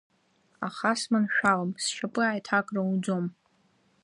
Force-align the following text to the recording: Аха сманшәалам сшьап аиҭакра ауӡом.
Аха 0.67 0.91
сманшәалам 1.01 1.71
сшьап 1.83 2.15
аиҭакра 2.25 2.79
ауӡом. 2.83 3.25